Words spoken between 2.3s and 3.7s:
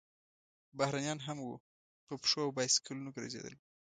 او بایسکلونو ګرځېدل.